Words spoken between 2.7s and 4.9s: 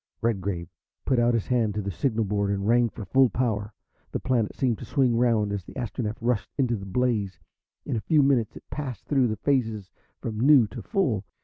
for full power. The planet seemed to